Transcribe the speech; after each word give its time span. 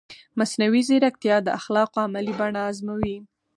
مصنوعي 0.39 0.81
ځیرکتیا 0.87 1.35
د 1.43 1.47
اخلاقو 1.59 1.97
عملي 2.07 2.33
بڼه 2.39 2.61
ازموي. 2.69 3.17